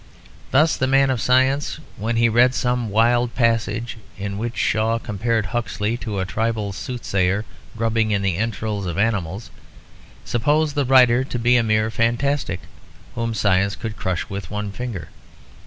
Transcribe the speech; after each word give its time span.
Thus 0.49 0.77
the 0.77 0.87
man 0.87 1.11
of 1.11 1.21
science, 1.21 1.79
when 1.95 2.15
he 2.15 2.27
read 2.27 2.55
some 2.55 2.89
wild 2.89 3.35
passage 3.35 3.97
in 4.17 4.39
which 4.39 4.57
Shaw 4.57 4.97
compared 4.97 5.45
Huxley 5.53 5.95
to 5.97 6.17
a 6.17 6.25
tribal 6.25 6.73
soothsayer 6.73 7.45
grubbing 7.77 8.09
in 8.09 8.23
the 8.23 8.35
entrails 8.35 8.87
of 8.87 8.97
animals, 8.97 9.51
supposed 10.25 10.73
the 10.73 10.85
writer 10.85 11.23
to 11.25 11.37
be 11.37 11.55
a 11.55 11.61
mere 11.61 11.91
fantastic 11.91 12.61
whom 13.13 13.35
science 13.35 13.75
could 13.75 13.95
crush 13.95 14.27
with 14.27 14.49
one 14.49 14.71
finger. 14.71 15.09